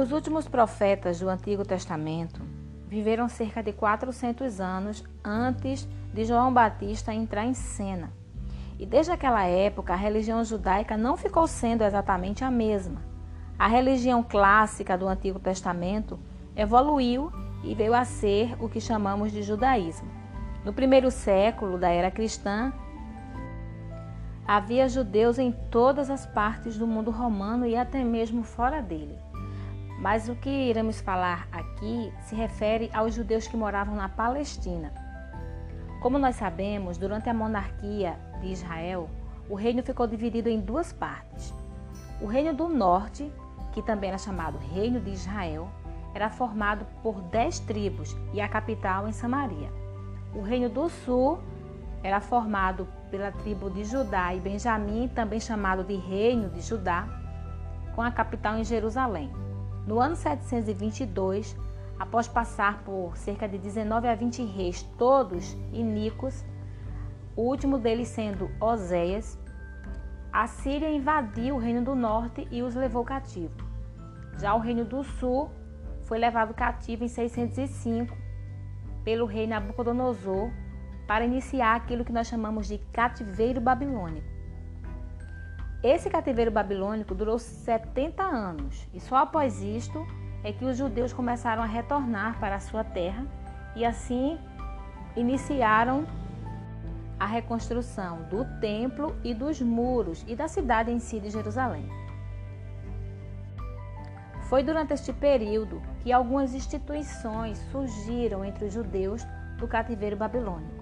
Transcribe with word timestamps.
Os 0.00 0.12
últimos 0.12 0.46
profetas 0.46 1.18
do 1.18 1.28
Antigo 1.28 1.64
Testamento 1.64 2.40
viveram 2.86 3.28
cerca 3.28 3.60
de 3.60 3.72
400 3.72 4.60
anos 4.60 5.02
antes 5.24 5.88
de 6.14 6.24
João 6.24 6.54
Batista 6.54 7.12
entrar 7.12 7.44
em 7.44 7.52
cena. 7.52 8.12
E 8.78 8.86
desde 8.86 9.10
aquela 9.10 9.44
época, 9.44 9.92
a 9.92 9.96
religião 9.96 10.44
judaica 10.44 10.96
não 10.96 11.16
ficou 11.16 11.48
sendo 11.48 11.82
exatamente 11.82 12.44
a 12.44 12.50
mesma. 12.50 13.02
A 13.58 13.66
religião 13.66 14.22
clássica 14.22 14.96
do 14.96 15.08
Antigo 15.08 15.40
Testamento 15.40 16.16
evoluiu 16.54 17.32
e 17.64 17.74
veio 17.74 17.92
a 17.92 18.04
ser 18.04 18.54
o 18.60 18.68
que 18.68 18.80
chamamos 18.80 19.32
de 19.32 19.42
judaísmo. 19.42 20.08
No 20.64 20.72
primeiro 20.72 21.10
século 21.10 21.76
da 21.76 21.88
era 21.88 22.08
cristã, 22.08 22.72
havia 24.46 24.88
judeus 24.88 25.40
em 25.40 25.50
todas 25.72 26.08
as 26.08 26.24
partes 26.24 26.78
do 26.78 26.86
mundo 26.86 27.10
romano 27.10 27.66
e 27.66 27.74
até 27.74 28.04
mesmo 28.04 28.44
fora 28.44 28.80
dele. 28.80 29.26
Mas 29.98 30.28
o 30.28 30.36
que 30.36 30.48
iremos 30.48 31.00
falar 31.00 31.48
aqui 31.50 32.12
se 32.22 32.34
refere 32.36 32.88
aos 32.94 33.14
judeus 33.14 33.48
que 33.48 33.56
moravam 33.56 33.96
na 33.96 34.08
Palestina. 34.08 34.92
Como 36.00 36.18
nós 36.18 36.36
sabemos, 36.36 36.96
durante 36.96 37.28
a 37.28 37.34
monarquia 37.34 38.16
de 38.40 38.52
Israel, 38.52 39.10
o 39.50 39.56
reino 39.56 39.82
ficou 39.82 40.06
dividido 40.06 40.48
em 40.48 40.60
duas 40.60 40.92
partes. 40.92 41.52
O 42.20 42.26
reino 42.26 42.54
do 42.54 42.68
norte, 42.68 43.30
que 43.72 43.82
também 43.82 44.10
era 44.10 44.18
chamado 44.18 44.56
Reino 44.58 45.00
de 45.00 45.10
Israel, 45.10 45.68
era 46.14 46.30
formado 46.30 46.86
por 47.02 47.20
dez 47.22 47.58
tribos 47.58 48.16
e 48.32 48.40
a 48.40 48.48
capital 48.48 49.08
em 49.08 49.12
Samaria. 49.12 49.70
O 50.32 50.42
reino 50.42 50.68
do 50.68 50.88
sul 50.88 51.40
era 52.02 52.20
formado 52.20 52.86
pela 53.10 53.32
tribo 53.32 53.68
de 53.68 53.84
Judá 53.84 54.32
e 54.32 54.38
Benjamim, 54.40 55.08
também 55.08 55.40
chamado 55.40 55.82
de 55.82 55.96
Reino 55.96 56.48
de 56.48 56.60
Judá, 56.60 57.08
com 57.94 58.02
a 58.02 58.12
capital 58.12 58.56
em 58.56 58.64
Jerusalém. 58.64 59.47
No 59.86 60.00
ano 60.00 60.16
722, 60.16 61.56
após 61.98 62.28
passar 62.28 62.82
por 62.84 63.16
cerca 63.16 63.48
de 63.48 63.58
19 63.58 64.08
a 64.08 64.14
20 64.14 64.44
reis, 64.44 64.82
todos 64.98 65.56
iníquos, 65.72 66.44
o 67.34 67.42
último 67.42 67.78
deles 67.78 68.08
sendo 68.08 68.50
Oséias, 68.60 69.38
a 70.32 70.46
Síria 70.46 70.90
invadiu 70.90 71.56
o 71.56 71.58
reino 71.58 71.82
do 71.82 71.94
norte 71.94 72.46
e 72.50 72.62
os 72.62 72.74
levou 72.74 73.04
cativo. 73.04 73.54
Já 74.38 74.54
o 74.54 74.60
reino 74.60 74.84
do 74.84 75.02
sul 75.02 75.50
foi 76.02 76.18
levado 76.18 76.54
cativo 76.54 77.04
em 77.04 77.08
605 77.08 78.16
pelo 79.04 79.26
rei 79.26 79.46
Nabucodonosor 79.46 80.50
para 81.06 81.24
iniciar 81.24 81.74
aquilo 81.74 82.04
que 82.04 82.12
nós 82.12 82.26
chamamos 82.26 82.68
de 82.68 82.78
cativeiro 82.92 83.60
babilônico. 83.60 84.37
Esse 85.82 86.10
cativeiro 86.10 86.50
babilônico 86.50 87.14
durou 87.14 87.38
70 87.38 88.20
anos 88.20 88.88
e 88.92 88.98
só 88.98 89.18
após 89.18 89.62
isto 89.62 90.04
é 90.42 90.52
que 90.52 90.64
os 90.64 90.76
judeus 90.76 91.12
começaram 91.12 91.62
a 91.62 91.66
retornar 91.66 92.40
para 92.40 92.56
a 92.56 92.60
sua 92.60 92.82
terra 92.82 93.24
e 93.76 93.84
assim 93.84 94.38
iniciaram 95.14 96.04
a 97.18 97.26
reconstrução 97.26 98.22
do 98.24 98.44
templo 98.60 99.16
e 99.22 99.32
dos 99.32 99.60
muros 99.60 100.24
e 100.26 100.34
da 100.34 100.48
cidade 100.48 100.90
em 100.90 100.98
si 100.98 101.20
de 101.20 101.30
Jerusalém. 101.30 101.88
Foi 104.48 104.64
durante 104.64 104.94
este 104.94 105.12
período 105.12 105.80
que 106.00 106.12
algumas 106.12 106.54
instituições 106.54 107.58
surgiram 107.70 108.44
entre 108.44 108.64
os 108.64 108.72
judeus 108.72 109.24
do 109.58 109.68
cativeiro 109.68 110.16
babilônico 110.16 110.77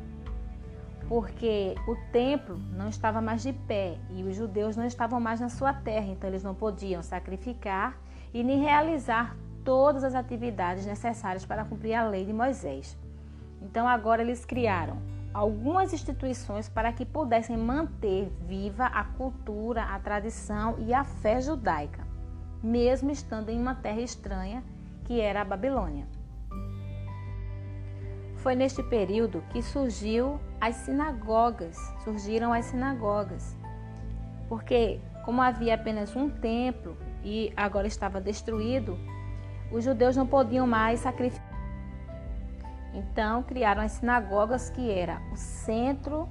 porque 1.08 1.74
o 1.86 1.94
templo 2.10 2.58
não 2.72 2.88
estava 2.88 3.20
mais 3.20 3.42
de 3.42 3.52
pé 3.52 3.98
e 4.10 4.22
os 4.24 4.36
judeus 4.36 4.76
não 4.76 4.84
estavam 4.84 5.20
mais 5.20 5.40
na 5.40 5.48
sua 5.48 5.72
terra, 5.72 6.06
então 6.06 6.28
eles 6.28 6.42
não 6.42 6.54
podiam 6.54 7.02
sacrificar 7.02 7.96
e 8.34 8.42
nem 8.42 8.60
realizar 8.60 9.36
todas 9.64 10.04
as 10.04 10.14
atividades 10.14 10.84
necessárias 10.86 11.44
para 11.44 11.64
cumprir 11.64 11.94
a 11.94 12.08
lei 12.08 12.24
de 12.24 12.32
Moisés. 12.32 12.96
Então 13.62 13.86
agora 13.86 14.22
eles 14.22 14.44
criaram 14.44 14.98
algumas 15.32 15.92
instituições 15.92 16.68
para 16.68 16.92
que 16.92 17.04
pudessem 17.04 17.56
manter 17.56 18.32
viva 18.46 18.86
a 18.86 19.04
cultura, 19.04 19.82
a 19.82 19.98
tradição 19.98 20.76
e 20.78 20.94
a 20.94 21.04
fé 21.04 21.40
judaica, 21.40 22.06
mesmo 22.62 23.10
estando 23.10 23.50
em 23.50 23.60
uma 23.60 23.74
terra 23.74 24.00
estranha 24.00 24.62
que 25.04 25.20
era 25.20 25.42
a 25.42 25.44
Babilônia. 25.44 26.06
Foi 28.36 28.54
neste 28.54 28.82
período 28.82 29.42
que 29.50 29.62
surgiu 29.62 30.40
as 30.60 30.76
sinagogas, 30.76 31.76
surgiram 32.04 32.52
as 32.52 32.66
sinagogas. 32.66 33.56
Porque 34.48 35.00
como 35.24 35.42
havia 35.42 35.74
apenas 35.74 36.14
um 36.14 36.28
templo 36.30 36.96
e 37.24 37.52
agora 37.56 37.86
estava 37.86 38.20
destruído, 38.20 38.98
os 39.72 39.84
judeus 39.84 40.16
não 40.16 40.26
podiam 40.26 40.66
mais 40.66 41.00
sacrificar. 41.00 41.44
Então 42.94 43.42
criaram 43.42 43.82
as 43.82 43.92
sinagogas 43.92 44.70
que 44.70 44.90
era 44.90 45.20
o 45.32 45.36
centro 45.36 46.28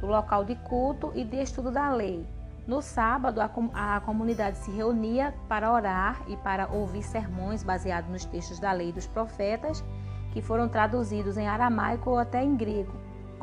do 0.00 0.06
local 0.06 0.44
de 0.44 0.54
culto 0.56 1.10
e 1.14 1.24
de 1.24 1.42
estudo 1.42 1.70
da 1.70 1.90
lei. 1.90 2.26
No 2.66 2.80
sábado, 2.80 3.40
a, 3.42 4.00
comunidade 4.00 4.56
se 4.56 4.70
reunia 4.70 5.34
para 5.48 5.70
orar 5.70 6.22
e 6.28 6.36
para 6.38 6.66
ouvir 6.68 7.02
sermões 7.02 7.62
baseados 7.62 8.10
nos 8.10 8.24
textos 8.24 8.58
da 8.58 8.72
lei 8.72 8.90
dos 8.90 9.06
profetas 9.06 9.84
que 10.32 10.40
foram 10.40 10.68
traduzidos 10.68 11.36
em 11.36 11.46
aramaico 11.46 12.10
ou 12.10 12.18
até 12.18 12.42
em 12.42 12.56
grego, 12.56 12.92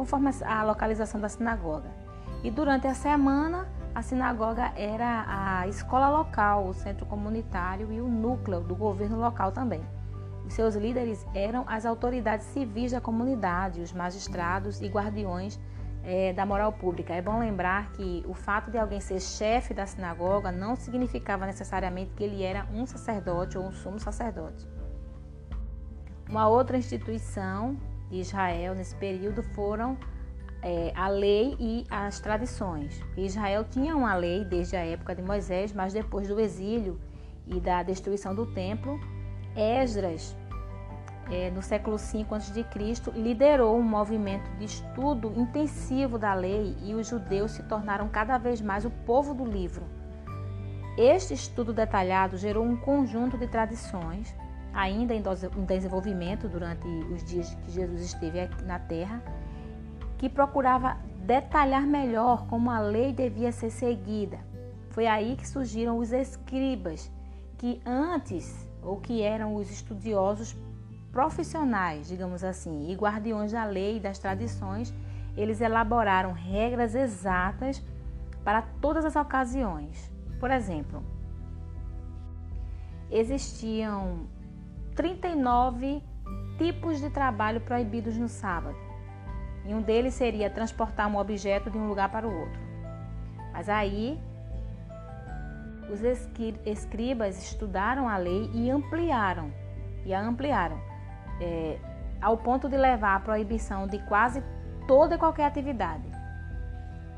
conforme 0.02 0.32
a 0.44 0.64
localização 0.64 1.22
da 1.22 1.30
sinagoga. 1.30 1.88
E 2.44 2.50
durante 2.50 2.88
a 2.88 2.94
semana, 2.96 3.68
a 3.94 4.02
sinagoga 4.02 4.74
era 4.76 5.26
a 5.28 5.68
escola 5.68 6.10
local, 6.10 6.66
o 6.68 6.74
centro 6.74 7.06
comunitário 7.06 7.92
e 7.92 8.02
o 8.02 8.08
núcleo 8.08 8.62
do 8.62 8.76
governo 8.76 9.20
local 9.20 9.52
também. 9.52 9.84
Os 10.44 10.54
seus 10.56 10.74
líderes 10.74 11.24
eram 11.36 11.64
as 11.68 11.86
autoridades 11.86 12.48
civis 12.48 12.94
da 12.94 13.00
comunidade, 13.00 13.80
os 13.80 13.94
magistrados 13.94 14.82
e 14.82 14.88
guardiões 14.88 15.60
é, 16.04 16.34
da 16.34 16.48
moral 16.48 16.74
pública. 16.74 17.14
É 17.14 17.22
bom 17.22 17.38
lembrar 17.38 17.92
que 17.92 18.26
o 18.28 18.34
fato 18.34 18.72
de 18.72 18.80
alguém 18.80 19.00
ser 19.00 19.22
chefe 19.22 19.72
da 19.72 19.86
sinagoga 19.86 20.52
não 20.52 20.76
significava 20.76 21.46
necessariamente 21.46 22.12
que 22.16 22.24
ele 22.24 22.42
era 22.42 22.66
um 22.74 22.88
sacerdote 22.88 23.56
ou 23.56 23.66
um 23.66 23.72
sumo 23.72 24.00
sacerdote. 24.00 24.68
Uma 26.28 26.48
outra 26.48 26.76
instituição 26.76 27.78
de 28.12 28.20
Israel 28.20 28.76
nesse 28.76 28.94
período 28.96 29.42
foram 29.42 29.98
é, 30.62 30.92
a 30.96 31.08
lei 31.08 31.56
e 31.60 31.86
as 31.90 32.20
tradições. 32.20 33.02
Israel 33.18 33.64
tinha 33.64 33.96
uma 33.96 34.14
lei 34.14 34.44
desde 34.44 34.76
a 34.76 34.86
época 34.86 35.16
de 35.16 35.22
Moisés, 35.22 35.74
mas 35.74 35.94
depois 35.94 36.28
do 36.28 36.40
exílio 36.40 37.00
e 37.48 37.60
da 37.60 37.82
destruição 37.82 38.36
do 38.36 38.46
templo, 38.46 39.00
Esdras, 39.56 40.36
é, 41.32 41.50
no 41.50 41.62
século 41.62 41.98
V 41.98 42.26
a.C., 42.30 43.12
liderou 43.16 43.78
um 43.78 43.82
movimento 43.82 44.50
de 44.58 44.66
estudo 44.66 45.34
intensivo 45.36 46.18
da 46.18 46.34
lei 46.34 46.76
e 46.84 46.94
os 46.94 47.08
judeus 47.08 47.52
se 47.52 47.64
tornaram 47.64 48.10
cada 48.10 48.38
vez 48.38 48.62
mais 48.62 48.86
o 48.86 48.92
povo 48.92 49.34
do 49.34 49.46
livro. 49.46 49.86
Este 50.98 51.34
estudo 51.34 51.72
detalhado 51.72 52.36
gerou 52.36 52.66
um 52.66 52.76
conjunto 52.76 53.38
de 53.38 53.48
tradições 53.48 54.36
ainda 54.74 55.14
em 55.14 55.22
desenvolvimento 55.66 56.48
durante 56.48 56.88
os 56.88 57.24
dias 57.24 57.54
que 57.54 57.72
Jesus 57.72 58.02
esteve 58.02 58.50
na 58.66 58.80
terra, 58.80 59.22
que 60.18 60.30
procurava 60.30 60.98
detalhar 61.26 61.86
melhor 61.86 62.48
como 62.48 62.70
a 62.70 62.80
lei 62.80 63.14
devia 63.14 63.52
ser 63.52 63.70
seguida. 63.70 64.40
Foi 64.90 65.08
aí 65.08 65.36
que 65.36 65.48
surgiram 65.48 65.98
os 65.98 66.12
escribas, 66.12 67.12
que 67.58 67.82
antes, 67.86 68.70
ou 68.82 68.98
que 69.00 69.22
eram 69.22 69.56
os 69.56 69.70
estudiosos 69.70 70.56
profissionais, 71.12 72.08
digamos 72.08 72.44
assim, 72.44 72.90
e 72.90 72.96
guardiões 72.96 73.52
da 73.52 73.66
lei 73.66 73.98
e 73.98 74.00
das 74.00 74.18
tradições, 74.18 74.94
eles 75.36 75.62
elaboraram 75.62 76.32
regras 76.32 76.96
exatas 76.96 77.82
para 78.44 78.62
todas 78.82 79.06
as 79.06 79.16
ocasiões. 79.16 80.12
Por 80.40 80.50
exemplo, 80.50 81.04
existiam 83.10 84.28
39 84.96 86.04
tipos 86.58 87.00
de 87.00 87.10
trabalho 87.10 87.62
proibidos 87.62 88.18
no 88.18 88.28
sábado. 88.28 88.78
E 89.66 89.74
um 89.74 89.82
deles 89.82 90.14
seria 90.14 90.50
transportar 90.50 91.08
um 91.08 91.18
objeto 91.18 91.70
de 91.70 91.78
um 91.78 91.88
lugar 91.88 92.10
para 92.10 92.28
o 92.28 92.40
outro. 92.40 92.60
Mas 93.54 93.70
aí 93.70 94.20
os 95.90 96.02
escribas 96.66 97.38
estudaram 97.38 98.08
a 98.08 98.18
lei 98.18 98.50
e 98.54 98.70
ampliaram, 98.70 99.52
e 100.06 100.14
a 100.14 100.22
ampliaram, 100.22 100.80
é, 101.40 101.78
ao 102.22 102.38
ponto 102.38 102.70
de 102.70 102.78
levar 102.78 103.16
a 103.16 103.20
proibição 103.20 103.88
de 103.88 104.00
quase 104.06 104.44
toda 104.88 105.16
e 105.16 105.18
qualquer 105.18 105.46
atividade. 105.46 106.10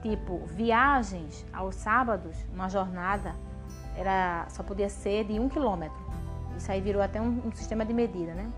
Tipo, 0.02 0.40
viagens 0.48 1.46
aos 1.54 1.76
sábados, 1.76 2.36
uma 2.54 2.68
jornada, 2.68 3.36
era, 3.96 4.46
só 4.50 4.64
podia 4.64 4.90
ser 4.90 5.26
de 5.26 5.40
um 5.40 5.48
quilômetro. 5.48 6.03
Isso 6.58 6.72
aí 6.72 6.82
virou 6.82 7.02
até 7.02 7.22
um, 7.22 7.48
um 7.48 7.52
sistema 7.52 7.86
de 7.86 7.94
medida, 7.94 8.34
né? 8.34 8.50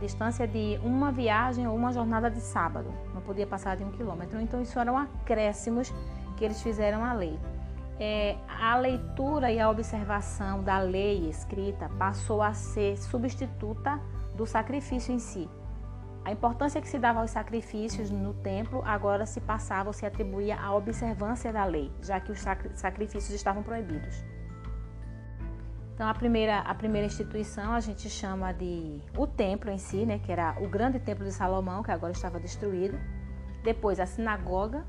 Distância 0.00 0.46
de 0.46 0.78
uma 0.82 1.12
viagem 1.12 1.66
ou 1.66 1.76
uma 1.76 1.92
jornada 1.92 2.30
de 2.30 2.40
sábado. 2.40 2.92
Não 3.14 3.20
podia 3.20 3.46
passar 3.46 3.76
de 3.76 3.84
um 3.84 3.90
quilômetro. 3.90 4.40
Então, 4.40 4.60
isso 4.60 4.78
eram 4.78 4.96
acréscimos 4.96 5.92
que 6.36 6.44
eles 6.44 6.60
fizeram 6.62 7.04
à 7.04 7.12
lei. 7.12 7.38
é, 7.98 8.36
a 8.48 8.76
leitura 8.76 9.52
e 9.52 9.60
a 9.60 9.70
observação 9.70 10.62
da 10.62 10.78
lei 10.78 11.28
escrita 11.28 11.88
passou 11.98 12.42
a 12.42 12.52
ser 12.52 12.96
substituta 12.96 14.00
do 14.34 14.46
sacrifício 14.46 15.14
em 15.14 15.18
si. 15.18 15.48
A 16.24 16.32
importância 16.32 16.80
que 16.80 16.88
se 16.88 16.98
dava 16.98 17.20
aos 17.20 17.30
sacrifícios 17.30 18.10
no 18.10 18.32
templo 18.34 18.82
agora 18.84 19.26
se 19.26 19.40
passava 19.40 19.90
ou 19.90 19.92
se 19.92 20.06
atribuía 20.06 20.58
à 20.58 20.74
observância 20.74 21.52
da 21.52 21.64
lei, 21.64 21.92
já 22.00 22.18
que 22.18 22.32
os 22.32 22.40
sacrifícios 22.72 23.30
estavam 23.30 23.62
proibidos. 23.62 24.24
Então 25.94 26.08
a 26.08 26.14
primeira, 26.14 26.58
a 26.58 26.74
primeira 26.74 27.06
instituição 27.06 27.72
a 27.72 27.78
gente 27.78 28.10
chama 28.10 28.52
de 28.52 29.00
o 29.16 29.28
templo 29.28 29.70
em 29.70 29.78
si, 29.78 30.04
né, 30.04 30.18
que 30.18 30.32
era 30.32 30.56
o 30.60 30.68
grande 30.68 30.98
templo 30.98 31.24
de 31.24 31.32
Salomão, 31.32 31.84
que 31.84 31.92
agora 31.92 32.12
estava 32.12 32.40
destruído. 32.40 32.98
Depois 33.62 34.00
a 34.00 34.06
sinagoga 34.06 34.84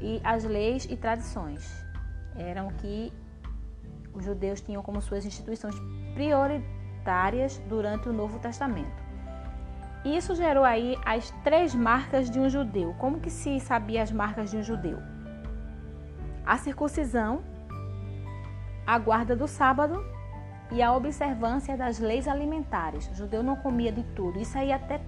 e 0.00 0.20
as 0.22 0.44
leis 0.44 0.86
e 0.88 0.96
tradições 0.96 1.84
eram 2.36 2.68
que 2.68 3.12
os 4.12 4.24
judeus 4.24 4.60
tinham 4.60 4.80
como 4.80 5.00
suas 5.00 5.26
instituições 5.26 5.74
prioritárias 6.14 7.58
durante 7.68 8.08
o 8.08 8.12
Novo 8.12 8.38
Testamento. 8.38 9.02
Isso 10.04 10.34
gerou 10.36 10.64
aí 10.64 10.96
as 11.04 11.30
três 11.42 11.74
marcas 11.74 12.30
de 12.30 12.38
um 12.38 12.48
judeu. 12.48 12.94
Como 12.98 13.18
que 13.18 13.30
se 13.30 13.58
sabia 13.58 14.02
as 14.02 14.12
marcas 14.12 14.50
de 14.50 14.56
um 14.58 14.62
judeu? 14.62 14.98
A 16.46 16.58
circuncisão, 16.58 17.42
a 18.86 18.98
guarda 18.98 19.34
do 19.34 19.46
sábado 19.46 20.04
e 20.70 20.82
a 20.82 20.92
observância 20.92 21.76
das 21.76 21.98
leis 21.98 22.26
alimentares. 22.26 23.08
O 23.10 23.14
judeu 23.14 23.42
não 23.42 23.56
comia 23.56 23.92
de 23.92 24.02
tudo. 24.14 24.38
Isso 24.38 24.56
aí 24.58 24.72
até 24.72 25.00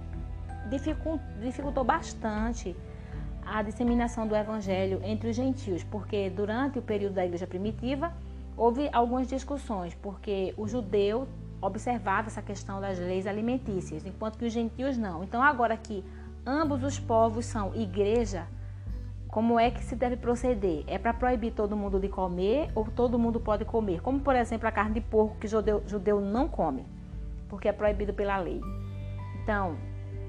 dificultou 1.39 1.83
bastante 1.83 2.75
a 3.45 3.61
disseminação 3.61 4.27
do 4.27 4.35
evangelho 4.35 4.99
entre 5.03 5.29
os 5.29 5.35
gentios, 5.35 5.83
porque 5.83 6.29
durante 6.29 6.79
o 6.79 6.81
período 6.81 7.13
da 7.13 7.25
igreja 7.25 7.47
primitiva 7.47 8.13
houve 8.57 8.89
algumas 8.91 9.27
discussões, 9.27 9.93
porque 9.95 10.53
o 10.57 10.67
judeu 10.67 11.27
observava 11.61 12.27
essa 12.27 12.41
questão 12.41 12.81
das 12.81 12.99
leis 12.99 13.25
alimentícias, 13.25 14.05
enquanto 14.05 14.37
que 14.37 14.45
os 14.45 14.53
gentios 14.53 14.97
não. 14.97 15.23
Então, 15.23 15.41
agora 15.41 15.77
que 15.77 16.03
ambos 16.45 16.83
os 16.83 16.99
povos 16.99 17.45
são 17.45 17.73
igreja, 17.73 18.47
como 19.29 19.59
é 19.59 19.69
que 19.69 19.83
se 19.83 19.95
deve 19.95 20.17
proceder? 20.17 20.83
É 20.87 20.97
para 20.97 21.13
proibir 21.13 21.53
todo 21.53 21.75
mundo 21.75 21.99
de 21.99 22.07
comer 22.07 22.69
ou 22.73 22.85
todo 22.85 23.19
mundo 23.19 23.39
pode 23.39 23.65
comer? 23.65 24.01
Como, 24.01 24.19
por 24.19 24.35
exemplo, 24.35 24.67
a 24.67 24.71
carne 24.71 24.95
de 24.95 25.01
porco 25.01 25.35
que 25.37 25.47
judeu, 25.47 25.83
judeu 25.85 26.21
não 26.21 26.47
come, 26.47 26.85
porque 27.49 27.67
é 27.67 27.71
proibido 27.71 28.13
pela 28.13 28.37
lei. 28.37 28.61
Então, 29.43 29.75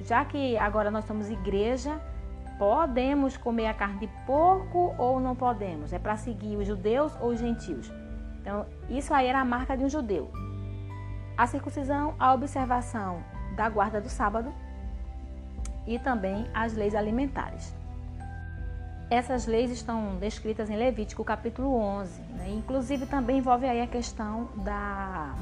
já 0.00 0.24
que 0.24 0.56
agora 0.58 0.90
nós 0.90 1.04
somos 1.04 1.30
igreja, 1.30 2.00
podemos 2.58 3.36
comer 3.36 3.66
a 3.66 3.74
carne 3.74 4.00
de 4.00 4.08
porco 4.26 4.94
ou 4.98 5.20
não 5.20 5.34
podemos? 5.34 5.92
É 5.92 5.98
para 5.98 6.16
seguir 6.16 6.56
os 6.56 6.66
judeus 6.66 7.16
ou 7.20 7.30
os 7.30 7.38
gentios? 7.38 7.92
Então, 8.40 8.66
isso 8.88 9.14
aí 9.14 9.26
era 9.26 9.40
a 9.40 9.44
marca 9.44 9.76
de 9.76 9.84
um 9.84 9.88
judeu 9.88 10.30
a 11.38 11.46
circuncisão, 11.46 12.16
a 12.18 12.34
observação 12.34 13.22
da 13.54 13.68
guarda 13.68 14.00
do 14.00 14.08
sábado 14.08 14.52
e 15.86 15.96
também 15.96 16.50
as 16.52 16.74
leis 16.74 16.96
alimentares. 16.96 17.77
Essas 19.10 19.46
leis 19.46 19.70
estão 19.70 20.16
descritas 20.16 20.68
em 20.68 20.76
Levítico 20.76 21.24
capítulo 21.24 21.74
11, 21.74 22.20
né? 22.34 22.50
inclusive 22.50 23.06
também 23.06 23.38
envolve 23.38 23.66
aí 23.66 23.80
a 23.80 23.86
questão 23.86 24.48
da, 24.56 25.34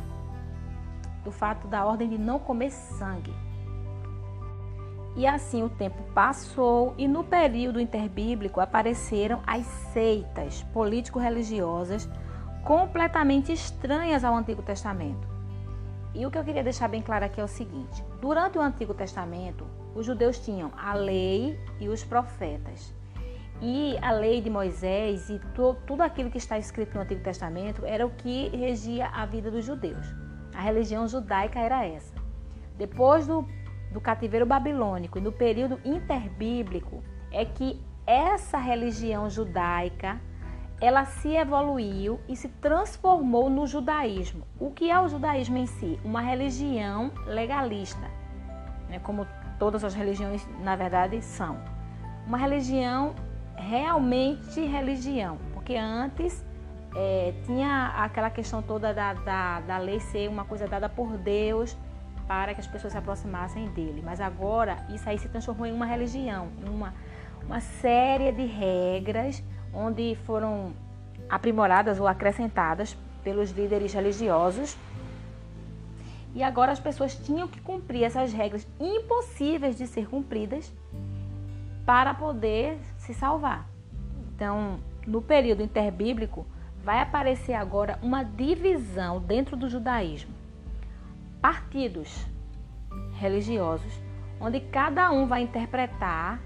do 1.24 1.32
fato 1.32 1.66
da 1.66 1.84
ordem 1.84 2.08
de 2.08 2.18
não 2.18 2.38
comer 2.38 2.70
sangue. 2.70 3.34
E 5.16 5.26
assim 5.26 5.62
o 5.62 5.68
tempo 5.68 6.02
passou 6.14 6.94
e 6.96 7.08
no 7.08 7.24
período 7.24 7.80
interbíblico 7.80 8.60
apareceram 8.60 9.42
as 9.46 9.66
seitas 9.92 10.62
político-religiosas 10.72 12.08
completamente 12.62 13.52
estranhas 13.52 14.22
ao 14.22 14.36
Antigo 14.36 14.62
Testamento 14.62 15.36
e 16.16 16.24
o 16.24 16.30
que 16.30 16.38
eu 16.38 16.44
queria 16.44 16.64
deixar 16.64 16.88
bem 16.88 17.02
claro 17.02 17.26
aqui 17.26 17.38
é 17.38 17.44
o 17.44 17.48
seguinte: 17.48 18.02
durante 18.22 18.56
o 18.56 18.62
Antigo 18.62 18.94
Testamento, 18.94 19.66
os 19.94 20.06
judeus 20.06 20.38
tinham 20.38 20.72
a 20.74 20.94
lei 20.94 21.60
e 21.78 21.90
os 21.90 22.02
profetas. 22.02 22.94
E 23.60 23.96
a 24.02 24.12
lei 24.12 24.40
de 24.40 24.50
Moisés 24.50 25.30
e 25.30 25.38
to, 25.54 25.76
tudo 25.86 26.02
aquilo 26.02 26.30
que 26.30 26.38
está 26.38 26.58
escrito 26.58 26.94
no 26.94 27.00
Antigo 27.00 27.22
Testamento 27.22 27.84
era 27.86 28.06
o 28.06 28.10
que 28.10 28.48
regia 28.48 29.08
a 29.08 29.24
vida 29.24 29.50
dos 29.50 29.64
judeus. 29.64 30.14
A 30.54 30.60
religião 30.60 31.08
judaica 31.08 31.58
era 31.58 31.86
essa. 31.86 32.14
Depois 32.76 33.26
do, 33.26 33.46
do 33.92 34.00
cativeiro 34.00 34.44
babilônico 34.44 35.18
e 35.18 35.20
no 35.22 35.32
período 35.32 35.80
interbíblico, 35.84 37.02
é 37.32 37.44
que 37.44 37.80
essa 38.06 38.58
religião 38.58 39.28
judaica 39.28 40.20
ela 40.80 41.04
se 41.06 41.34
evoluiu 41.34 42.20
e 42.28 42.36
se 42.36 42.48
transformou 42.48 43.48
no 43.48 43.66
judaísmo. 43.66 44.46
O 44.60 44.70
que 44.70 44.90
é 44.90 45.00
o 45.00 45.08
judaísmo 45.08 45.56
em 45.56 45.66
si? 45.66 45.98
Uma 46.04 46.20
religião 46.20 47.10
legalista, 47.26 48.10
né? 48.88 48.98
como 48.98 49.26
todas 49.58 49.82
as 49.84 49.94
religiões, 49.94 50.46
na 50.62 50.76
verdade, 50.76 51.22
são. 51.22 51.58
Uma 52.26 52.36
religião 52.36 53.14
realmente 53.56 54.60
religião, 54.60 55.38
porque 55.52 55.74
antes 55.76 56.44
é, 56.94 57.34
tinha 57.44 57.92
aquela 57.96 58.30
questão 58.30 58.62
toda 58.62 58.92
da, 58.94 59.14
da, 59.14 59.60
da 59.60 59.78
lei 59.78 60.00
ser 60.00 60.28
uma 60.28 60.44
coisa 60.44 60.66
dada 60.66 60.88
por 60.88 61.16
Deus 61.18 61.76
para 62.26 62.54
que 62.54 62.60
as 62.60 62.66
pessoas 62.66 62.92
se 62.92 62.98
aproximassem 62.98 63.66
dele. 63.68 64.02
Mas 64.04 64.20
agora 64.20 64.78
isso 64.88 65.08
aí 65.08 65.18
se 65.18 65.28
transformou 65.28 65.66
em 65.66 65.72
uma 65.72 65.86
religião, 65.86 66.48
em 66.64 66.68
uma, 66.68 66.94
uma 67.44 67.60
série 67.60 68.32
de 68.32 68.44
regras 68.44 69.42
onde 69.72 70.16
foram 70.24 70.72
aprimoradas 71.28 72.00
ou 72.00 72.06
acrescentadas 72.06 72.96
pelos 73.22 73.50
líderes 73.50 73.92
religiosos. 73.92 74.76
E 76.34 76.42
agora 76.42 76.72
as 76.72 76.80
pessoas 76.80 77.14
tinham 77.14 77.48
que 77.48 77.60
cumprir 77.60 78.04
essas 78.04 78.32
regras 78.32 78.66
impossíveis 78.78 79.76
de 79.76 79.86
ser 79.86 80.08
cumpridas 80.08 80.72
para 81.84 82.12
poder 82.12 82.78
se 83.06 83.14
salvar. 83.14 83.68
Então, 84.34 84.80
no 85.06 85.22
período 85.22 85.62
interbíblico, 85.62 86.46
vai 86.82 87.00
aparecer 87.00 87.54
agora 87.54 87.98
uma 88.02 88.22
divisão 88.22 89.20
dentro 89.20 89.56
do 89.56 89.68
judaísmo. 89.68 90.34
Partidos 91.40 92.26
religiosos, 93.14 94.00
onde 94.40 94.60
cada 94.60 95.10
um 95.10 95.26
vai 95.26 95.42
interpretar 95.42 96.40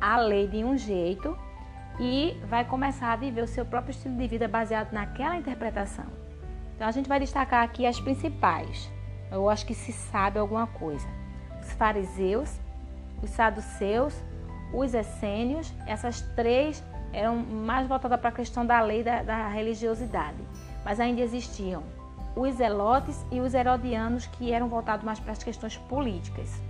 a 0.00 0.18
lei 0.18 0.48
de 0.48 0.64
um 0.64 0.76
jeito 0.76 1.36
e 2.00 2.36
vai 2.48 2.64
começar 2.64 3.12
a 3.12 3.16
viver 3.16 3.42
o 3.42 3.46
seu 3.46 3.64
próprio 3.64 3.90
estilo 3.90 4.16
de 4.16 4.26
vida 4.26 4.48
baseado 4.48 4.92
naquela 4.92 5.36
interpretação. 5.36 6.06
Então 6.74 6.86
a 6.86 6.92
gente 6.92 7.08
vai 7.08 7.18
destacar 7.18 7.64
aqui 7.64 7.86
as 7.86 8.00
principais. 8.00 8.90
Eu 9.30 9.48
acho 9.48 9.66
que 9.66 9.74
se 9.74 9.92
sabe 9.92 10.38
alguma 10.38 10.66
coisa. 10.66 11.06
Os 11.60 11.72
fariseus, 11.72 12.60
os 13.22 13.30
saduceus, 13.30 14.14
os 14.72 14.94
essênios, 14.94 15.72
essas 15.86 16.20
três 16.36 16.82
eram 17.12 17.36
mais 17.36 17.86
voltadas 17.86 18.20
para 18.20 18.28
a 18.28 18.32
questão 18.32 18.66
da 18.66 18.80
lei 18.80 19.02
da, 19.02 19.22
da 19.22 19.48
religiosidade. 19.48 20.38
Mas 20.84 21.00
ainda 21.00 21.20
existiam 21.20 21.82
os 22.36 22.54
zelotes 22.54 23.24
e 23.32 23.40
os 23.40 23.54
herodianos 23.54 24.26
que 24.26 24.52
eram 24.52 24.68
voltados 24.68 25.04
mais 25.04 25.18
para 25.18 25.32
as 25.32 25.42
questões 25.42 25.76
políticas. 25.76 26.60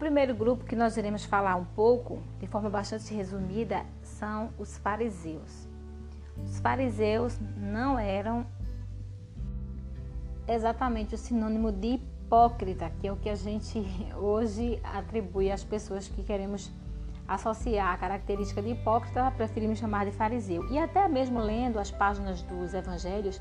Primeiro 0.00 0.34
grupo 0.34 0.64
que 0.64 0.74
nós 0.74 0.96
iremos 0.96 1.26
falar 1.26 1.56
um 1.56 1.64
pouco, 1.64 2.22
de 2.40 2.46
forma 2.46 2.70
bastante 2.70 3.12
resumida, 3.12 3.84
são 4.02 4.48
os 4.58 4.78
fariseus. 4.78 5.68
Os 6.42 6.58
fariseus 6.58 7.38
não 7.58 7.98
eram 7.98 8.46
exatamente 10.48 11.14
o 11.14 11.18
sinônimo 11.18 11.70
de 11.70 11.96
hipócrita, 11.96 12.90
que 12.98 13.08
é 13.08 13.12
o 13.12 13.16
que 13.16 13.28
a 13.28 13.34
gente 13.34 13.78
hoje 14.16 14.80
atribui 14.82 15.52
às 15.52 15.62
pessoas 15.62 16.08
que 16.08 16.22
queremos 16.22 16.72
associar 17.28 17.92
a 17.92 17.98
característica 17.98 18.62
de 18.62 18.70
hipócrita, 18.70 19.30
preferimos 19.32 19.78
chamar 19.78 20.06
de 20.06 20.12
fariseu. 20.12 20.66
E 20.72 20.78
até 20.78 21.06
mesmo 21.08 21.38
lendo 21.38 21.78
as 21.78 21.90
páginas 21.90 22.40
dos 22.42 22.72
evangelhos, 22.72 23.40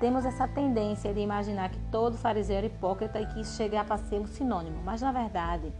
temos 0.00 0.24
essa 0.24 0.46
tendência 0.46 1.12
de 1.12 1.20
imaginar 1.20 1.70
que 1.70 1.78
todo 1.90 2.16
fariseu 2.16 2.56
era 2.56 2.66
hipócrita 2.66 3.20
e 3.20 3.26
que 3.26 3.40
isso 3.40 3.56
chegava 3.56 3.94
a 3.94 3.98
ser 3.98 4.20
um 4.20 4.26
sinônimo, 4.26 4.82
mas 4.84 5.02
na 5.02 5.12
verdade 5.12 5.72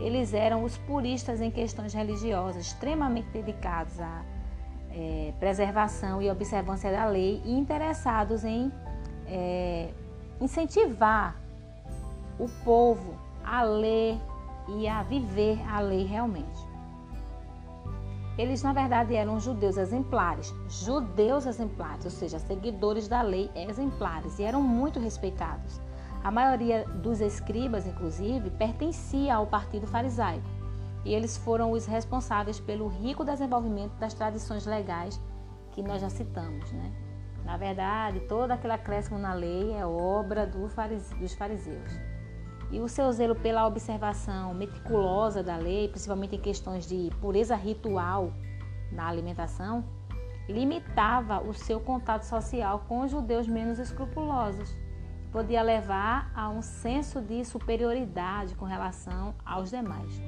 eles 0.00 0.32
eram 0.32 0.64
os 0.64 0.78
puristas 0.78 1.40
em 1.40 1.50
questões 1.50 1.92
religiosas, 1.92 2.66
extremamente 2.66 3.28
dedicados 3.28 4.00
à 4.00 4.24
é, 4.92 5.32
preservação 5.38 6.22
e 6.22 6.30
observância 6.30 6.90
da 6.90 7.04
lei 7.04 7.42
e 7.44 7.52
interessados 7.52 8.44
em 8.44 8.72
é, 9.26 9.90
incentivar 10.40 11.36
o 12.38 12.48
povo 12.64 13.14
a 13.44 13.62
ler 13.62 14.18
e 14.68 14.88
a 14.88 15.02
viver 15.02 15.60
a 15.68 15.80
lei 15.80 16.04
realmente. 16.04 16.69
Eles, 18.38 18.62
na 18.62 18.72
verdade, 18.72 19.14
eram 19.14 19.38
judeus 19.38 19.76
exemplares, 19.76 20.54
judeus 20.68 21.46
exemplares, 21.46 22.04
ou 22.04 22.10
seja, 22.10 22.38
seguidores 22.38 23.08
da 23.08 23.22
lei 23.22 23.50
exemplares, 23.54 24.38
e 24.38 24.44
eram 24.44 24.62
muito 24.62 24.98
respeitados. 24.98 25.80
A 26.22 26.30
maioria 26.30 26.84
dos 26.84 27.20
escribas, 27.20 27.86
inclusive, 27.86 28.50
pertencia 28.50 29.34
ao 29.34 29.46
partido 29.46 29.86
farisaico, 29.86 30.46
e 31.04 31.14
eles 31.14 31.36
foram 31.36 31.72
os 31.72 31.86
responsáveis 31.86 32.60
pelo 32.60 32.88
rico 32.88 33.24
desenvolvimento 33.24 33.92
das 33.98 34.14
tradições 34.14 34.66
legais 34.66 35.20
que 35.72 35.82
nós 35.82 36.00
já 36.00 36.10
citamos. 36.10 36.70
Né? 36.72 36.92
Na 37.44 37.56
verdade, 37.56 38.20
todo 38.20 38.50
aquele 38.50 38.74
acréscimo 38.74 39.18
na 39.18 39.32
lei 39.32 39.72
é 39.72 39.84
obra 39.84 40.46
do 40.46 40.68
farise, 40.68 41.14
dos 41.16 41.34
fariseus. 41.34 41.90
E 42.70 42.80
o 42.80 42.88
seu 42.88 43.10
zelo 43.12 43.34
pela 43.34 43.66
observação 43.66 44.54
meticulosa 44.54 45.42
da 45.42 45.56
lei, 45.56 45.88
principalmente 45.88 46.36
em 46.36 46.40
questões 46.40 46.86
de 46.86 47.10
pureza 47.20 47.56
ritual 47.56 48.32
na 48.92 49.08
alimentação, 49.08 49.84
limitava 50.48 51.40
o 51.40 51.52
seu 51.52 51.80
contato 51.80 52.22
social 52.22 52.84
com 52.88 53.02
os 53.02 53.10
judeus 53.10 53.46
menos 53.46 53.78
escrupulosos. 53.78 54.76
Podia 55.32 55.62
levar 55.62 56.30
a 56.34 56.48
um 56.48 56.60
senso 56.60 57.20
de 57.20 57.44
superioridade 57.44 58.54
com 58.54 58.64
relação 58.64 59.34
aos 59.44 59.70
demais. 59.70 60.20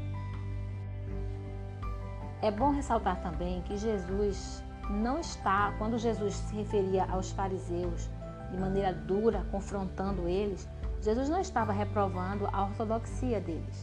É 2.40 2.50
bom 2.50 2.70
ressaltar 2.70 3.20
também 3.20 3.62
que 3.62 3.76
Jesus 3.76 4.64
não 4.90 5.18
está, 5.18 5.74
quando 5.78 5.98
Jesus 5.98 6.34
se 6.34 6.54
referia 6.56 7.04
aos 7.04 7.30
fariseus 7.32 8.10
de 8.50 8.58
maneira 8.58 8.92
dura, 8.92 9.46
confrontando 9.50 10.28
eles, 10.28 10.68
Jesus 11.02 11.28
não 11.28 11.40
estava 11.40 11.72
reprovando 11.72 12.48
a 12.52 12.62
ortodoxia 12.62 13.40
deles. 13.40 13.82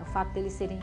O 0.00 0.04
fato 0.06 0.32
deles 0.32 0.52
serem 0.52 0.80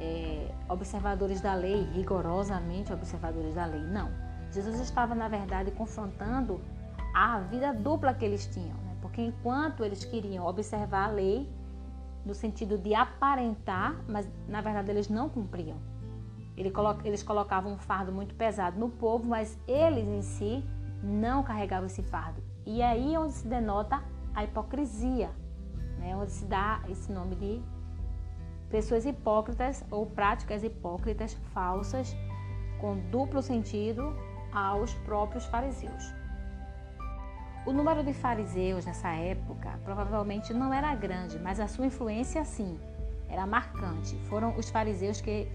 é, 0.00 0.48
observadores 0.68 1.40
da 1.40 1.54
lei, 1.54 1.82
rigorosamente 1.92 2.92
observadores 2.92 3.54
da 3.56 3.66
lei. 3.66 3.80
Não. 3.80 4.08
Jesus 4.52 4.78
estava, 4.78 5.16
na 5.16 5.26
verdade, 5.28 5.72
confrontando 5.72 6.60
a 7.12 7.40
vida 7.40 7.74
dupla 7.74 8.14
que 8.14 8.24
eles 8.24 8.46
tinham. 8.46 8.76
Né? 8.76 8.96
Porque 9.02 9.20
enquanto 9.20 9.84
eles 9.84 10.04
queriam 10.04 10.46
observar 10.46 11.08
a 11.08 11.10
lei, 11.10 11.50
no 12.24 12.32
sentido 12.32 12.78
de 12.78 12.94
aparentar, 12.94 13.96
mas 14.06 14.28
na 14.46 14.60
verdade 14.60 14.90
eles 14.90 15.08
não 15.08 15.28
cumpriam. 15.28 15.78
Eles 16.56 17.22
colocavam 17.22 17.72
um 17.72 17.78
fardo 17.78 18.12
muito 18.12 18.34
pesado 18.34 18.78
no 18.78 18.88
povo, 18.88 19.24
mas 19.26 19.58
eles 19.66 20.06
em 20.06 20.22
si 20.22 20.64
não 21.02 21.42
carregavam 21.42 21.86
esse 21.86 22.02
fardo. 22.02 22.42
E 22.66 22.82
é 22.82 22.86
aí 22.86 23.16
onde 23.16 23.32
se 23.32 23.46
denota 23.46 24.02
a 24.38 24.44
hipocrisia, 24.44 25.30
né? 25.98 26.14
onde 26.16 26.30
se 26.30 26.44
dá 26.44 26.80
esse 26.88 27.10
nome 27.10 27.34
de 27.34 27.60
pessoas 28.70 29.04
hipócritas 29.04 29.84
ou 29.90 30.06
práticas 30.06 30.62
hipócritas 30.62 31.34
falsas 31.52 32.16
com 32.80 32.96
duplo 33.10 33.42
sentido 33.42 34.14
aos 34.52 34.94
próprios 34.94 35.44
fariseus. 35.46 36.14
O 37.66 37.72
número 37.72 38.04
de 38.04 38.12
fariseus 38.12 38.86
nessa 38.86 39.08
época 39.08 39.76
provavelmente 39.84 40.54
não 40.54 40.72
era 40.72 40.94
grande, 40.94 41.36
mas 41.40 41.58
a 41.58 41.66
sua 41.66 41.86
influência 41.86 42.44
sim 42.44 42.78
era 43.28 43.44
marcante. 43.44 44.14
Foram 44.28 44.56
os 44.56 44.70
fariseus 44.70 45.20
que 45.20 45.48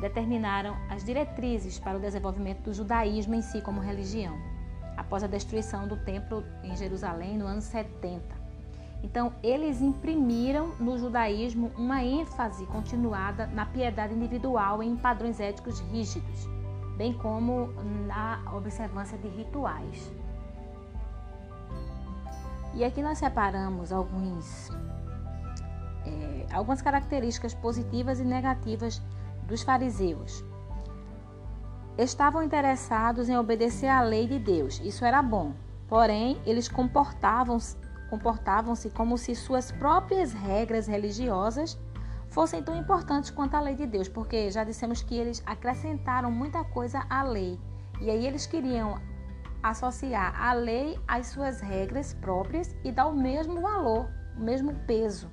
determinaram 0.00 0.76
as 0.90 1.04
diretrizes 1.04 1.78
para 1.78 1.96
o 1.96 2.00
desenvolvimento 2.00 2.64
do 2.64 2.74
judaísmo 2.74 3.36
em 3.36 3.42
si 3.42 3.62
como 3.62 3.80
religião 3.80 4.36
após 4.96 5.22
a 5.22 5.26
destruição 5.26 5.86
do 5.86 5.96
templo 5.96 6.44
em 6.62 6.76
Jerusalém 6.76 7.36
no 7.36 7.46
ano 7.46 7.60
70. 7.60 8.22
Então, 9.02 9.34
eles 9.42 9.82
imprimiram 9.82 10.74
no 10.80 10.96
judaísmo 10.96 11.70
uma 11.76 12.02
ênfase 12.02 12.64
continuada 12.66 13.46
na 13.48 13.66
piedade 13.66 14.14
individual 14.14 14.82
em 14.82 14.96
padrões 14.96 15.40
éticos 15.40 15.80
rígidos, 15.80 16.48
bem 16.96 17.12
como 17.12 17.66
na 18.06 18.40
observância 18.54 19.18
de 19.18 19.28
rituais. 19.28 20.10
E 22.72 22.82
aqui 22.82 23.02
nós 23.02 23.18
separamos 23.18 23.92
alguns, 23.92 24.70
é, 26.06 26.46
algumas 26.50 26.80
características 26.80 27.54
positivas 27.54 28.20
e 28.20 28.24
negativas 28.24 29.02
dos 29.46 29.62
fariseus 29.62 30.42
estavam 31.96 32.42
interessados 32.42 33.28
em 33.28 33.36
obedecer 33.36 33.88
à 33.88 34.02
lei 34.02 34.26
de 34.26 34.38
Deus. 34.38 34.80
Isso 34.84 35.04
era 35.04 35.22
bom. 35.22 35.52
Porém, 35.88 36.40
eles 36.44 36.68
comportavam-se 36.68 37.76
comportavam-se 38.10 38.90
como 38.90 39.18
se 39.18 39.34
suas 39.34 39.72
próprias 39.72 40.32
regras 40.32 40.86
religiosas 40.86 41.76
fossem 42.28 42.62
tão 42.62 42.76
importantes 42.76 43.30
quanto 43.30 43.54
a 43.54 43.60
lei 43.60 43.74
de 43.74 43.86
Deus, 43.86 44.08
porque 44.08 44.50
já 44.50 44.62
dissemos 44.62 45.02
que 45.02 45.16
eles 45.16 45.42
acrescentaram 45.44 46.30
muita 46.30 46.62
coisa 46.62 47.04
à 47.10 47.24
lei. 47.24 47.58
E 48.00 48.10
aí 48.10 48.24
eles 48.24 48.46
queriam 48.46 49.00
associar 49.62 50.40
a 50.40 50.52
lei 50.52 50.98
às 51.08 51.28
suas 51.28 51.60
regras 51.60 52.14
próprias 52.14 52.76
e 52.84 52.92
dar 52.92 53.06
o 53.06 53.16
mesmo 53.16 53.60
valor, 53.60 54.08
o 54.36 54.40
mesmo 54.40 54.74
peso 54.86 55.28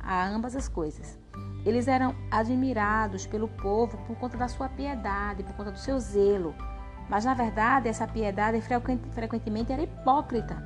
a 0.00 0.26
ambas 0.26 0.56
as 0.56 0.68
coisas. 0.68 1.18
Eles 1.64 1.88
eram 1.88 2.14
admirados 2.30 3.26
pelo 3.26 3.48
povo 3.48 3.98
por 4.06 4.16
conta 4.16 4.36
da 4.36 4.48
sua 4.48 4.68
piedade, 4.68 5.42
por 5.42 5.54
conta 5.54 5.72
do 5.72 5.78
seu 5.78 5.98
zelo. 5.98 6.54
Mas 7.08 7.24
na 7.24 7.34
verdade, 7.34 7.88
essa 7.88 8.06
piedade 8.06 8.60
frequentemente 9.12 9.72
era 9.72 9.82
hipócrita. 9.82 10.62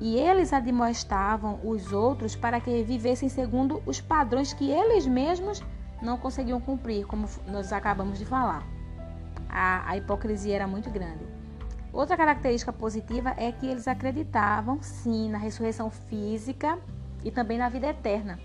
E 0.00 0.16
eles 0.16 0.52
admoestavam 0.52 1.60
os 1.62 1.92
outros 1.92 2.34
para 2.34 2.60
que 2.60 2.82
vivessem 2.82 3.28
segundo 3.28 3.82
os 3.84 4.00
padrões 4.00 4.52
que 4.52 4.70
eles 4.70 5.06
mesmos 5.06 5.62
não 6.00 6.16
conseguiam 6.16 6.60
cumprir, 6.60 7.06
como 7.06 7.28
nós 7.46 7.72
acabamos 7.72 8.18
de 8.18 8.24
falar. 8.24 8.66
A, 9.48 9.90
a 9.90 9.96
hipocrisia 9.98 10.56
era 10.56 10.66
muito 10.66 10.90
grande. 10.90 11.24
Outra 11.92 12.16
característica 12.16 12.72
positiva 12.72 13.34
é 13.36 13.52
que 13.52 13.66
eles 13.66 13.88
acreditavam, 13.88 14.80
sim, 14.80 15.28
na 15.28 15.38
ressurreição 15.38 15.90
física 15.90 16.78
e 17.24 17.30
também 17.30 17.58
na 17.58 17.68
vida 17.68 17.88
eterna. 17.88 18.38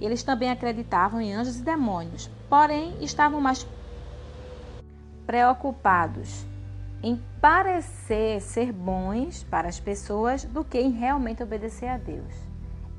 Eles 0.00 0.22
também 0.22 0.50
acreditavam 0.50 1.20
em 1.20 1.34
anjos 1.34 1.58
e 1.58 1.62
demônios, 1.62 2.30
porém 2.48 2.96
estavam 3.02 3.40
mais 3.40 3.66
preocupados 5.26 6.44
em 7.02 7.20
parecer 7.40 8.40
ser 8.40 8.72
bons 8.72 9.42
para 9.44 9.68
as 9.68 9.78
pessoas 9.78 10.44
do 10.44 10.64
que 10.64 10.78
em 10.78 10.90
realmente 10.90 11.42
obedecer 11.42 11.88
a 11.88 11.96
Deus. 11.96 12.34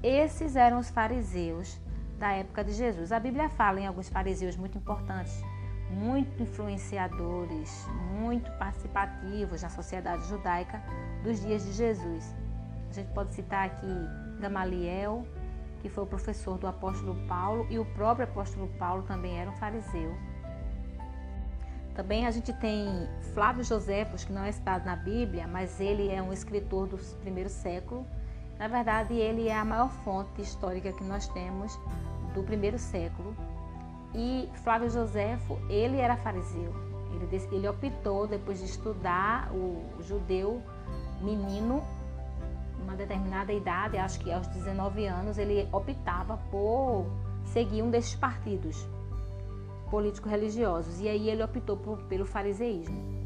Esses 0.02 0.56
eram 0.56 0.80
os 0.80 0.90
fariseus 0.90 1.80
da 2.18 2.32
época 2.32 2.64
de 2.64 2.74
Jesus. 2.74 3.12
A 3.12 3.20
Bíblia 3.20 3.50
fala 3.50 3.80
em 3.80 3.88
alguns 3.88 4.10
fariseus 4.10 4.56
muito 4.56 4.78
importantes, 4.78 5.44
muito 5.92 6.42
influenciadores, 6.42 7.88
muito 8.20 8.50
participativos 8.54 9.62
na 9.62 9.70
sociedade 9.70 10.28
judaica 10.28 10.82
dos 11.24 11.42
dias 11.42 11.64
de 11.66 11.74
Jesus. 11.74 12.34
A 12.90 12.94
gente 12.94 13.12
pode 13.14 13.34
citar 13.34 13.68
aqui 13.68 13.88
Gamaliel, 14.40 15.26
que 15.82 15.90
foi 15.90 16.04
o 16.04 16.08
professor 16.08 16.58
do 16.58 16.68
apóstolo 16.68 17.16
Paulo, 17.28 17.66
e 17.70 17.80
o 17.80 17.86
próprio 17.86 18.26
apóstolo 18.26 18.68
Paulo 18.80 19.04
também 19.04 19.40
era 19.40 19.50
um 19.50 19.56
fariseu. 19.56 20.16
Também 21.96 22.26
a 22.26 22.32
gente 22.32 22.54
tem 22.54 22.88
Flávio 23.34 23.64
Joséfos, 23.64 24.24
que 24.24 24.32
não 24.32 24.44
é 24.44 24.52
citado 24.52 24.86
na 24.86 24.96
Bíblia, 24.96 25.48
mas 25.48 25.80
ele 25.80 26.10
é 26.10 26.22
um 26.22 26.32
escritor 26.32 26.88
do 26.88 26.98
primeiro 27.18 27.50
século. 27.50 28.06
Na 28.58 28.68
verdade, 28.68 29.14
ele 29.14 29.48
é 29.48 29.56
a 29.56 29.66
maior 29.66 29.90
fonte 30.04 30.42
histórica 30.42 30.94
que 30.94 31.04
nós 31.04 31.28
temos 31.30 31.78
do 32.34 32.44
primeiro 32.44 32.78
século. 32.78 33.36
E 34.14 34.50
Flávio 34.64 34.90
Joséfo, 34.90 35.58
ele 35.70 35.98
era 35.98 36.16
fariseu. 36.16 36.74
Ele, 37.14 37.48
ele 37.52 37.68
optou, 37.68 38.26
depois 38.26 38.60
de 38.60 38.66
estudar 38.66 39.52
o 39.52 40.02
judeu 40.02 40.62
menino, 41.22 41.84
uma 42.82 42.96
determinada 42.96 43.54
idade, 43.54 43.98
acho 43.98 44.20
que 44.20 44.32
aos 44.32 44.48
19 44.48 45.06
anos, 45.06 45.38
ele 45.38 45.68
optava 45.72 46.38
por 46.50 47.06
seguir 47.46 47.82
um 47.82 47.90
desses 47.90 48.16
partidos 48.16 48.88
político-religiosos. 49.90 51.00
E 51.00 51.08
aí 51.08 51.30
ele 51.30 51.44
optou 51.44 51.78
por, 51.78 51.98
pelo 52.04 52.26
fariseísmo. 52.26 53.21